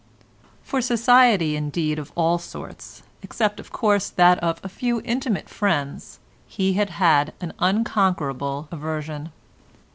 [0.63, 6.17] For society indeed of all sorts, except of course that of a few intimate friends,
[6.47, 9.31] he had an unconquerable aversion.